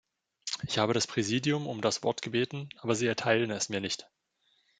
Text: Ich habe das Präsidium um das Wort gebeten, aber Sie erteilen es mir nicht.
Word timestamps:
Ich 0.67 0.79
habe 0.79 0.93
das 0.95 1.05
Präsidium 1.05 1.67
um 1.67 1.79
das 1.79 2.01
Wort 2.01 2.23
gebeten, 2.23 2.69
aber 2.79 2.95
Sie 2.95 3.05
erteilen 3.05 3.51
es 3.51 3.69
mir 3.69 3.81
nicht. 3.81 4.09